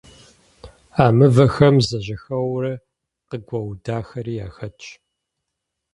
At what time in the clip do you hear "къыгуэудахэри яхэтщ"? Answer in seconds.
3.29-4.87